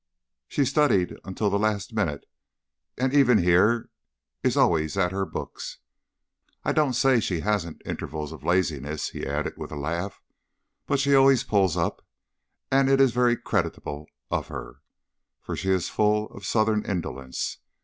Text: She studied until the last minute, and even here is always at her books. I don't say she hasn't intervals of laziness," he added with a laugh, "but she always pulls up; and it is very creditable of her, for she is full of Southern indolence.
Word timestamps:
She 0.47 0.65
studied 0.65 1.15
until 1.23 1.51
the 1.51 1.59
last 1.59 1.93
minute, 1.93 2.25
and 2.97 3.13
even 3.13 3.37
here 3.37 3.91
is 4.41 4.57
always 4.57 4.97
at 4.97 5.11
her 5.11 5.27
books. 5.27 5.77
I 6.63 6.71
don't 6.71 6.93
say 6.95 7.19
she 7.19 7.41
hasn't 7.41 7.83
intervals 7.85 8.31
of 8.31 8.43
laziness," 8.43 9.09
he 9.09 9.27
added 9.27 9.57
with 9.57 9.71
a 9.71 9.75
laugh, 9.75 10.19
"but 10.87 10.99
she 10.99 11.13
always 11.13 11.43
pulls 11.43 11.77
up; 11.77 12.03
and 12.71 12.89
it 12.89 12.99
is 12.99 13.11
very 13.11 13.37
creditable 13.37 14.07
of 14.31 14.47
her, 14.47 14.81
for 15.39 15.55
she 15.55 15.69
is 15.69 15.87
full 15.87 16.31
of 16.31 16.47
Southern 16.47 16.83
indolence. 16.83 17.59